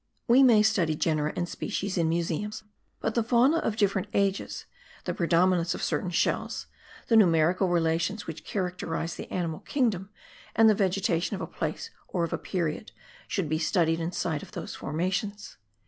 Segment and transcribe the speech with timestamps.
[0.27, 2.63] We may study genera and species in museums,
[3.01, 4.65] but the Fauna of different ages,
[5.05, 6.65] the predominance of certain shells,
[7.07, 10.09] the numerical relations which characterize the animal kingdom
[10.55, 12.91] and the vegetation of a place or of a period,
[13.27, 15.57] should be studied in sight of those formations.